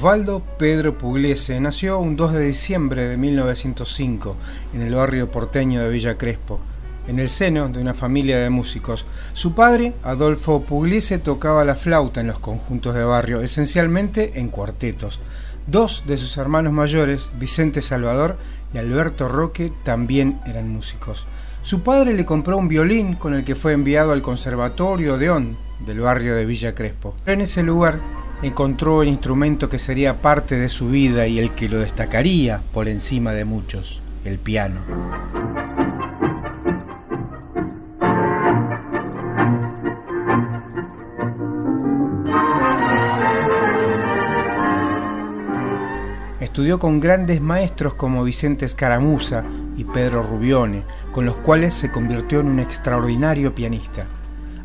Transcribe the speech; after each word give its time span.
Osvaldo 0.00 0.40
Pedro 0.58 0.96
Pugliese 0.96 1.60
nació 1.60 1.98
un 1.98 2.16
2 2.16 2.32
de 2.32 2.46
diciembre 2.46 3.06
de 3.06 3.18
1905 3.18 4.34
en 4.72 4.80
el 4.80 4.94
barrio 4.94 5.30
porteño 5.30 5.82
de 5.82 5.90
Villa 5.90 6.16
Crespo, 6.16 6.58
en 7.06 7.18
el 7.18 7.28
seno 7.28 7.68
de 7.68 7.82
una 7.82 7.92
familia 7.92 8.38
de 8.38 8.48
músicos. 8.48 9.04
Su 9.34 9.52
padre, 9.52 9.92
Adolfo 10.02 10.62
Pugliese, 10.62 11.18
tocaba 11.18 11.66
la 11.66 11.74
flauta 11.74 12.22
en 12.22 12.28
los 12.28 12.38
conjuntos 12.38 12.94
de 12.94 13.04
barrio, 13.04 13.42
esencialmente 13.42 14.40
en 14.40 14.48
cuartetos. 14.48 15.20
Dos 15.66 16.04
de 16.06 16.16
sus 16.16 16.38
hermanos 16.38 16.72
mayores, 16.72 17.28
Vicente 17.38 17.82
Salvador 17.82 18.38
y 18.72 18.78
Alberto 18.78 19.28
Roque, 19.28 19.70
también 19.82 20.40
eran 20.46 20.70
músicos. 20.70 21.26
Su 21.60 21.82
padre 21.82 22.14
le 22.14 22.24
compró 22.24 22.56
un 22.56 22.68
violín 22.68 23.16
con 23.16 23.34
el 23.34 23.44
que 23.44 23.54
fue 23.54 23.74
enviado 23.74 24.12
al 24.12 24.22
Conservatorio 24.22 25.16
Odeón 25.16 25.58
del 25.84 26.00
barrio 26.00 26.34
de 26.36 26.46
Villa 26.46 26.74
Crespo. 26.74 27.14
En 27.26 27.42
ese 27.42 27.62
lugar 27.62 28.00
encontró 28.42 29.02
el 29.02 29.08
instrumento 29.08 29.68
que 29.68 29.78
sería 29.78 30.20
parte 30.20 30.56
de 30.56 30.68
su 30.68 30.88
vida 30.88 31.26
y 31.26 31.38
el 31.38 31.50
que 31.50 31.68
lo 31.68 31.78
destacaría 31.78 32.62
por 32.72 32.88
encima 32.88 33.32
de 33.32 33.44
muchos, 33.44 34.00
el 34.24 34.38
piano. 34.38 34.80
Estudió 46.40 46.78
con 46.78 47.00
grandes 47.00 47.40
maestros 47.40 47.94
como 47.94 48.24
Vicente 48.24 48.64
Escaramuza 48.64 49.44
y 49.76 49.84
Pedro 49.84 50.22
Rubione, 50.22 50.82
con 51.12 51.24
los 51.24 51.36
cuales 51.36 51.74
se 51.74 51.90
convirtió 51.90 52.40
en 52.40 52.48
un 52.48 52.58
extraordinario 52.58 53.54
pianista. 53.54 54.06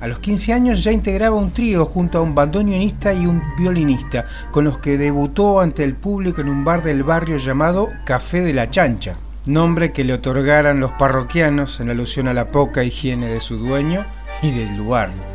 A 0.00 0.06
los 0.06 0.18
15 0.18 0.52
años 0.52 0.84
ya 0.84 0.92
integraba 0.92 1.36
un 1.36 1.52
trío 1.52 1.86
junto 1.86 2.18
a 2.18 2.20
un 2.20 2.34
bandoneonista 2.34 3.12
y 3.14 3.26
un 3.26 3.42
violinista, 3.56 4.24
con 4.50 4.64
los 4.64 4.78
que 4.78 4.98
debutó 4.98 5.60
ante 5.60 5.84
el 5.84 5.94
público 5.94 6.40
en 6.40 6.48
un 6.48 6.64
bar 6.64 6.82
del 6.82 7.02
barrio 7.02 7.38
llamado 7.38 7.88
Café 8.04 8.40
de 8.40 8.52
la 8.52 8.70
Chancha, 8.70 9.16
nombre 9.46 9.92
que 9.92 10.04
le 10.04 10.14
otorgaran 10.14 10.80
los 10.80 10.92
parroquianos 10.92 11.80
en 11.80 11.90
alusión 11.90 12.28
a 12.28 12.34
la 12.34 12.50
poca 12.50 12.84
higiene 12.84 13.28
de 13.28 13.40
su 13.40 13.56
dueño 13.56 14.04
y 14.42 14.50
del 14.50 14.76
lugar. 14.76 15.33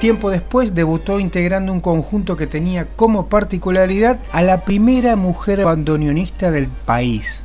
Tiempo 0.00 0.30
después 0.30 0.76
debutó 0.76 1.18
integrando 1.18 1.72
un 1.72 1.80
conjunto 1.80 2.36
que 2.36 2.46
tenía 2.46 2.86
como 2.86 3.26
particularidad 3.28 4.20
a 4.30 4.42
la 4.42 4.60
primera 4.64 5.16
mujer 5.16 5.64
bandoneonista 5.64 6.52
del 6.52 6.68
país, 6.68 7.42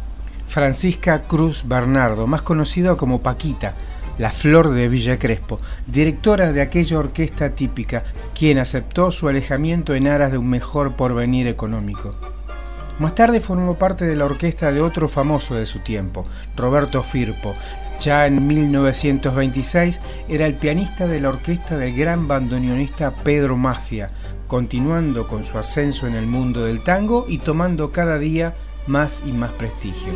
Francisca 0.47 1.23
Cruz 1.23 1.63
Bernardo, 1.67 2.27
más 2.27 2.43
conocida 2.43 2.95
como 2.95 3.23
Paquita, 3.23 3.73
la 4.19 4.29
Flor 4.29 4.69
de 4.69 4.87
Villa 4.87 5.17
Crespo, 5.17 5.59
directora 5.87 6.51
de 6.51 6.61
aquella 6.61 6.99
orquesta 6.99 7.49
típica, 7.55 8.03
quien 8.37 8.59
aceptó 8.59 9.09
su 9.09 9.27
alejamiento 9.27 9.95
en 9.95 10.07
aras 10.07 10.31
de 10.31 10.37
un 10.37 10.47
mejor 10.47 10.91
porvenir 10.91 11.47
económico. 11.47 12.15
Más 12.99 13.15
tarde 13.15 13.41
formó 13.41 13.75
parte 13.75 14.05
de 14.05 14.15
la 14.15 14.25
orquesta 14.25 14.71
de 14.71 14.81
otro 14.81 15.07
famoso 15.07 15.55
de 15.55 15.65
su 15.65 15.79
tiempo, 15.79 16.25
Roberto 16.55 17.01
Firpo, 17.01 17.55
ya 17.99 18.27
en 18.27 18.45
1926 18.45 20.01
era 20.27 20.45
el 20.45 20.55
pianista 20.55 21.07
de 21.07 21.19
la 21.19 21.29
orquesta 21.29 21.77
del 21.77 21.95
gran 21.95 22.27
bandoneonista 22.27 23.11
Pedro 23.11 23.57
Mafia, 23.57 24.09
continuando 24.47 25.27
con 25.27 25.43
su 25.43 25.57
ascenso 25.57 26.05
en 26.07 26.15
el 26.15 26.27
mundo 26.27 26.65
del 26.65 26.83
tango 26.83 27.25
y 27.27 27.39
tomando 27.39 27.91
cada 27.91 28.17
día 28.19 28.55
más 28.87 29.23
y 29.25 29.31
más 29.31 29.51
prestigio. 29.53 30.13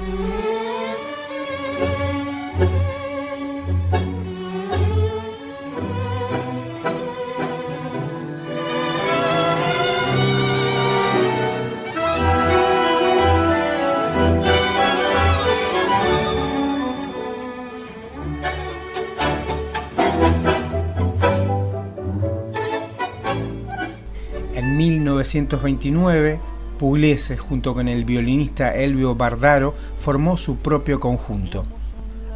1929, 25.17 26.39
Pugliese, 26.78 27.38
junto 27.38 27.73
con 27.73 27.88
el 27.88 28.05
violinista 28.05 28.76
Elvio 28.76 29.16
Bardaro, 29.16 29.73
formó 29.95 30.38
su 30.38 30.58
propio 30.58 31.00
conjunto. 31.00 31.66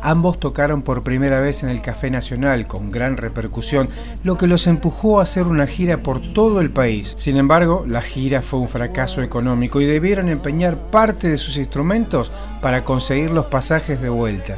Ambos 0.01 0.39
tocaron 0.39 0.81
por 0.81 1.03
primera 1.03 1.39
vez 1.39 1.61
en 1.61 1.69
el 1.69 1.83
Café 1.83 2.09
Nacional 2.09 2.65
con 2.65 2.89
gran 2.89 3.17
repercusión, 3.17 3.87
lo 4.23 4.35
que 4.35 4.47
los 4.47 4.65
empujó 4.65 5.19
a 5.19 5.23
hacer 5.23 5.43
una 5.43 5.67
gira 5.67 6.01
por 6.01 6.21
todo 6.33 6.59
el 6.59 6.71
país. 6.71 7.13
Sin 7.17 7.37
embargo, 7.37 7.85
la 7.87 8.01
gira 8.01 8.41
fue 8.41 8.59
un 8.59 8.67
fracaso 8.67 9.21
económico 9.21 9.79
y 9.79 9.85
debieron 9.85 10.29
empeñar 10.29 10.89
parte 10.89 11.29
de 11.29 11.37
sus 11.37 11.57
instrumentos 11.57 12.31
para 12.61 12.83
conseguir 12.83 13.29
los 13.29 13.45
pasajes 13.45 14.01
de 14.01 14.09
vuelta. 14.09 14.57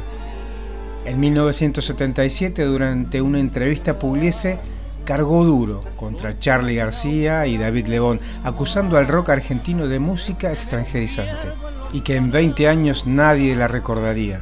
En 1.04 1.20
1977, 1.20 2.64
durante 2.64 3.20
una 3.20 3.38
entrevista, 3.38 3.98
Pugliese 3.98 4.58
cargó 5.04 5.44
duro 5.44 5.82
contra 5.96 6.38
Charlie 6.38 6.76
García 6.76 7.46
y 7.46 7.56
David 7.56 7.86
Lebón, 7.86 8.20
acusando 8.42 8.96
al 8.98 9.08
rock 9.08 9.30
argentino 9.30 9.86
de 9.86 9.98
música 9.98 10.52
extranjerizante, 10.52 11.48
y 11.92 12.00
que 12.00 12.16
en 12.16 12.30
20 12.30 12.68
años 12.68 13.06
nadie 13.06 13.54
la 13.54 13.68
recordaría. 13.68 14.40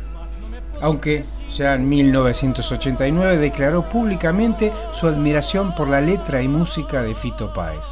Aunque 0.80 1.24
ya 1.48 1.74
en 1.74 1.88
1989 1.88 3.36
declaró 3.38 3.88
públicamente 3.88 4.72
su 4.92 5.06
admiración 5.06 5.74
por 5.74 5.88
la 5.88 6.00
letra 6.00 6.42
y 6.42 6.48
música 6.48 7.02
de 7.02 7.14
Fito 7.14 7.52
Páez. 7.52 7.84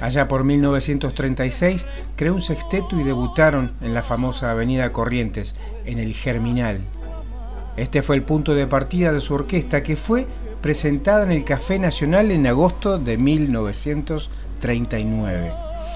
Allá 0.00 0.28
por 0.28 0.44
1936 0.44 1.86
creó 2.14 2.34
un 2.34 2.40
sexteto 2.40 3.00
y 3.00 3.02
debutaron 3.02 3.72
en 3.80 3.94
la 3.94 4.02
famosa 4.02 4.50
Avenida 4.50 4.92
Corrientes, 4.92 5.56
en 5.86 5.98
el 5.98 6.14
Germinal. 6.14 6.80
Este 7.76 8.02
fue 8.02 8.16
el 8.16 8.22
punto 8.22 8.54
de 8.54 8.66
partida 8.66 9.12
de 9.12 9.20
su 9.20 9.34
orquesta 9.34 9.82
que 9.82 9.96
fue 9.96 10.26
presentada 10.60 11.24
en 11.24 11.32
el 11.32 11.44
Café 11.44 11.78
Nacional 11.78 12.30
en 12.30 12.46
agosto 12.46 12.98
de 12.98 13.16
1939. 13.16 15.50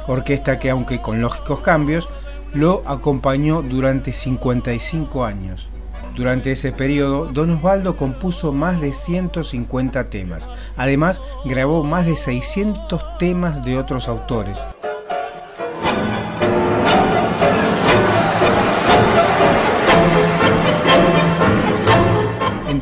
Orquesta 0.09 0.59
que, 0.59 0.71
aunque 0.71 1.01
con 1.01 1.21
lógicos 1.21 1.61
cambios, 1.61 2.09
lo 2.53 2.83
acompañó 2.87 3.63
durante 3.63 4.13
55 4.13 5.25
años. 5.25 5.69
Durante 6.15 6.53
ese 6.53 6.73
periodo, 6.73 7.27
Don 7.27 7.51
Osvaldo 7.51 7.97
compuso 7.97 8.53
más 8.53 8.81
de 8.81 8.93
150 8.93 10.11
temas. 10.11 10.49
Además, 10.77 11.23
grabó 11.45 11.85
más 11.85 12.07
de 12.07 12.17
600 12.17 13.19
temas 13.19 13.65
de 13.65 13.79
otros 13.79 14.09
autores. 14.09 14.67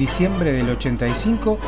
Diciembre 0.00 0.54
del 0.54 0.70
85, 0.70 1.58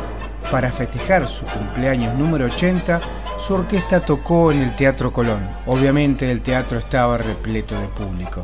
para 0.49 0.71
festejar 0.71 1.27
su 1.27 1.45
cumpleaños 1.45 2.17
número 2.17 2.45
80, 2.45 2.99
su 3.39 3.53
orquesta 3.53 3.99
tocó 3.99 4.51
en 4.51 4.63
el 4.63 4.75
Teatro 4.75 5.13
Colón. 5.13 5.47
Obviamente 5.67 6.31
el 6.31 6.41
teatro 6.41 6.79
estaba 6.79 7.19
repleto 7.19 7.79
de 7.79 7.87
público. 7.89 8.43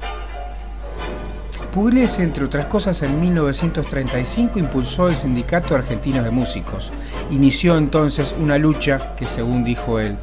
Pugliese, 1.71 2.21
entre 2.21 2.45
otras 2.45 2.67
cosas, 2.67 3.01
en 3.01 3.19
1935 3.19 4.59
impulsó 4.59 5.09
el 5.09 5.15
Sindicato 5.15 5.73
Argentino 5.73 6.21
de 6.21 6.29
Músicos. 6.29 6.91
Inició 7.31 7.75
entonces 7.75 8.35
una 8.39 8.59
lucha 8.59 9.15
que, 9.15 9.25
según 9.25 9.63
dijo 9.63 9.99
él, 9.99 10.17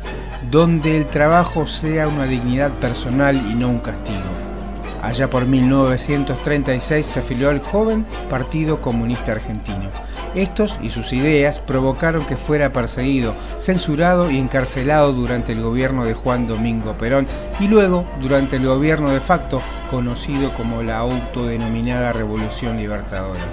donde 0.48 0.96
el 0.96 1.06
trabajo 1.06 1.66
sea 1.66 2.06
una 2.06 2.26
dignidad 2.26 2.70
personal 2.74 3.36
y 3.36 3.54
no 3.54 3.68
un 3.68 3.80
castigo. 3.80 4.45
Allá 5.06 5.30
por 5.30 5.46
1936 5.46 7.06
se 7.06 7.20
afilió 7.20 7.48
al 7.48 7.60
joven 7.60 8.04
Partido 8.28 8.80
Comunista 8.80 9.30
Argentino. 9.30 9.88
Estos 10.34 10.80
y 10.82 10.90
sus 10.90 11.12
ideas 11.12 11.60
provocaron 11.60 12.26
que 12.26 12.36
fuera 12.36 12.72
perseguido, 12.72 13.36
censurado 13.56 14.32
y 14.32 14.38
encarcelado 14.38 15.12
durante 15.12 15.52
el 15.52 15.62
gobierno 15.62 16.04
de 16.04 16.14
Juan 16.14 16.48
Domingo 16.48 16.98
Perón 16.98 17.28
y 17.60 17.68
luego 17.68 18.04
durante 18.20 18.56
el 18.56 18.66
gobierno 18.66 19.12
de 19.12 19.20
facto 19.20 19.62
conocido 19.92 20.52
como 20.54 20.82
la 20.82 20.98
autodenominada 20.98 22.12
Revolución 22.12 22.76
Libertadora. 22.76 23.44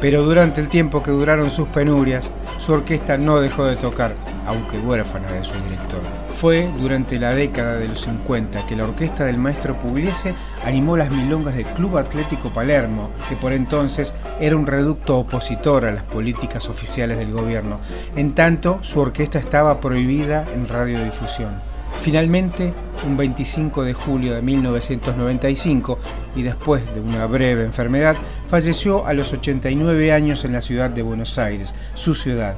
Pero 0.00 0.22
durante 0.22 0.60
el 0.60 0.68
tiempo 0.68 1.02
que 1.02 1.10
duraron 1.10 1.50
sus 1.50 1.68
penurias, 1.68 2.30
su 2.58 2.72
orquesta 2.72 3.16
no 3.16 3.40
dejó 3.40 3.64
de 3.64 3.76
tocar, 3.76 4.14
aunque 4.46 4.78
huérfana 4.78 5.32
de 5.32 5.42
su 5.42 5.54
director. 5.54 6.00
Fue 6.28 6.68
durante 6.78 7.18
la 7.18 7.34
década 7.34 7.76
de 7.76 7.88
los 7.88 8.02
50 8.02 8.66
que 8.66 8.76
la 8.76 8.84
orquesta 8.84 9.24
del 9.24 9.38
maestro 9.38 9.74
Pugliese 9.78 10.34
animó 10.64 10.96
las 10.96 11.10
milongas 11.10 11.54
del 11.54 11.64
Club 11.66 11.96
Atlético 11.96 12.50
Palermo, 12.50 13.10
que 13.28 13.36
por 13.36 13.54
entonces 13.54 14.14
era 14.38 14.56
un 14.56 14.66
reducto 14.66 15.18
opositor 15.18 15.86
a 15.86 15.92
las 15.92 16.04
políticas 16.04 16.68
oficiales 16.68 17.16
del 17.18 17.32
gobierno. 17.32 17.80
En 18.16 18.34
tanto, 18.34 18.78
su 18.82 19.00
orquesta 19.00 19.38
estaba 19.38 19.80
prohibida 19.80 20.44
en 20.54 20.68
radiodifusión. 20.68 21.75
Finalmente, 22.00 22.72
un 23.06 23.16
25 23.16 23.82
de 23.82 23.92
julio 23.92 24.34
de 24.34 24.42
1995 24.42 25.98
y 26.36 26.42
después 26.42 26.82
de 26.94 27.00
una 27.00 27.26
breve 27.26 27.64
enfermedad, 27.64 28.16
falleció 28.46 29.06
a 29.06 29.12
los 29.12 29.32
89 29.32 30.12
años 30.12 30.44
en 30.44 30.52
la 30.52 30.60
ciudad 30.60 30.90
de 30.90 31.02
Buenos 31.02 31.38
Aires, 31.38 31.74
su 31.94 32.14
ciudad. 32.14 32.56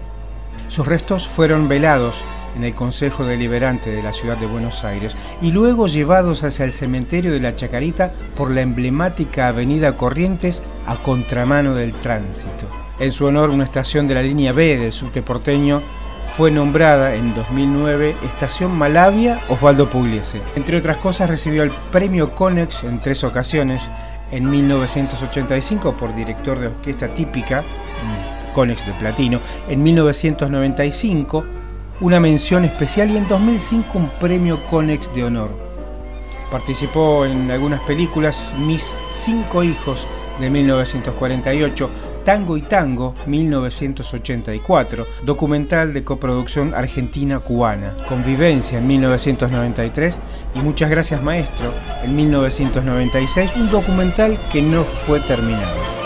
Sus 0.69 0.87
restos 0.87 1.26
fueron 1.26 1.69
velados 1.69 2.23
en 2.56 2.64
el 2.64 2.75
Consejo 2.75 3.25
Deliberante 3.25 3.90
de 3.90 4.02
la 4.02 4.12
ciudad 4.12 4.37
de 4.37 4.46
Buenos 4.46 4.85
Aires 4.85 5.17
y 5.41 5.52
luego 5.52 5.87
llevados 5.87 6.44
hacia 6.44 6.64
el 6.64 6.73
cementerio 6.73 7.32
de 7.32 7.41
la 7.41 7.55
Chacarita 7.55 8.12
por 8.34 8.50
la 8.50 8.62
emblemática 8.62 9.49
avenida 9.49 9.96
Corrientes 9.96 10.62
a 10.87 10.96
contramano 10.96 11.75
del 11.75 11.93
tránsito. 11.93 12.69
En 12.99 13.12
su 13.12 13.26
honor, 13.26 13.50
una 13.50 13.64
estación 13.64 14.08
de 14.08 14.14
la 14.14 14.23
línea 14.23 14.52
B 14.52 14.76
del 14.76 14.93
subte 14.93 15.23
porteño 15.23 15.82
fue 16.29 16.51
nombrada 16.51 17.15
en 17.15 17.35
2009 17.35 18.17
Estación 18.25 18.77
Malavia 18.77 19.41
Osvaldo 19.49 19.91
Pugliese. 19.91 20.41
Entre 20.55 20.77
otras 20.77 20.99
cosas 20.99 21.29
recibió 21.29 21.63
el 21.63 21.71
premio 21.91 22.35
Conex 22.35 22.85
en 22.85 23.01
tres 23.01 23.25
ocasiones, 23.25 23.91
en 24.31 24.49
1985 24.49 25.97
por 25.97 26.15
director 26.15 26.59
de 26.59 26.69
orquesta 26.69 27.09
típica, 27.09 27.65
Conex 28.53 28.87
de 28.87 28.93
Platino, 28.93 29.41
en 29.69 29.83
1995 29.83 31.45
una 32.01 32.21
mención 32.21 32.65
especial 32.65 33.11
y 33.11 33.17
en 33.17 33.27
2005 33.27 33.99
un 33.99 34.09
premio 34.21 34.65
Conex 34.67 35.13
de 35.13 35.25
honor. 35.25 35.51
Participó 36.51 37.27
en 37.27 37.51
algunas 37.51 37.81
películas 37.81 38.55
Mis 38.59 39.03
cinco 39.09 39.63
hijos 39.63 40.07
de 40.41 40.49
1948, 40.49 41.91
Tango 42.29 42.59
y 42.59 42.61
Tango 42.61 43.15
1984, 43.25 45.07
documental 45.23 45.95
de 45.95 46.05
coproducción 46.05 46.75
argentina-cubana, 46.75 47.97
Convivencia 48.07 48.81
en 48.81 48.87
1993 48.87 50.19
y 50.55 50.59
Muchas 50.59 50.91
gracias 50.91 51.23
maestro 51.23 51.73
en 52.03 52.15
1996, 52.15 53.53
un 53.57 53.71
documental 53.71 54.39
que 54.53 54.61
no 54.61 54.85
fue 54.85 55.21
terminado. 55.21 55.98